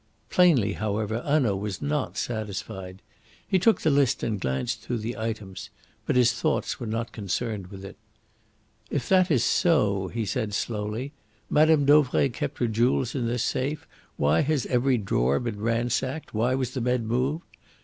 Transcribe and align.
Plainly, 0.31 0.73
however, 0.73 1.21
Hanaud 1.21 1.57
was 1.57 1.79
not 1.79 2.17
satisfied. 2.17 3.03
He 3.47 3.59
took 3.59 3.81
the 3.81 3.91
list 3.91 4.23
and 4.23 4.39
glanced 4.41 4.81
through 4.81 4.97
the 4.97 5.15
items. 5.15 5.69
But 6.07 6.15
his 6.15 6.33
thoughts 6.33 6.79
were 6.79 6.87
not 6.87 7.11
concerned 7.11 7.67
with 7.67 7.85
it. 7.85 7.97
"If 8.89 9.07
that 9.09 9.29
is 9.29 9.43
so," 9.43 10.07
he 10.07 10.25
said 10.25 10.55
slowly, 10.55 11.11
"Mme. 11.51 11.85
Dauvray 11.85 12.29
kept 12.29 12.57
her 12.57 12.67
jewels 12.67 13.13
in 13.13 13.27
this 13.27 13.43
safe, 13.43 13.85
why 14.17 14.41
has 14.41 14.65
every 14.65 14.97
drawer 14.97 15.39
been 15.39 15.61
ransacked, 15.61 16.33
why 16.33 16.55
was 16.55 16.71
the 16.71 16.81
bed 16.81 17.03
moved? 17.03 17.45